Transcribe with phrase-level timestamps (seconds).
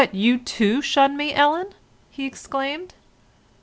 [0.11, 1.75] you too shun me, Ellen?"
[2.09, 2.95] he exclaimed.